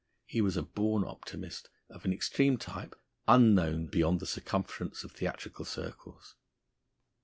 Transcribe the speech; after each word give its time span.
He 0.25 0.41
was 0.41 0.57
a 0.57 0.63
born 0.63 1.03
optimist, 1.03 1.69
of 1.87 2.05
an 2.05 2.11
extreme 2.11 2.57
type 2.57 2.95
unknown 3.27 3.85
beyond 3.85 4.19
the 4.19 4.25
circumferences 4.25 5.03
of 5.03 5.11
theatrical 5.11 5.63
circles. 5.63 6.35